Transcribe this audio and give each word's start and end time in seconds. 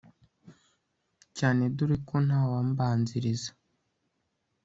cyane 1.37 1.63
dore 1.75 1.97
ko 2.07 2.15
ntawambanzirizaga 2.25 3.53